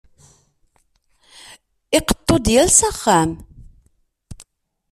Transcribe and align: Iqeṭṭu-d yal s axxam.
Iqeṭṭu-d 1.97 2.45
yal 2.53 2.69
s 2.77 2.79
axxam. 2.89 3.31